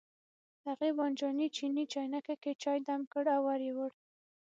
هغې 0.67 0.89
بانجاني 0.97 1.47
چیني 1.55 1.83
چاینکه 1.93 2.35
کې 2.43 2.51
چای 2.61 2.79
دم 2.87 3.01
کړ 3.13 3.25
او 3.35 3.41
ور 3.45 3.59
یې 3.67 3.71
وړ. 3.77 3.91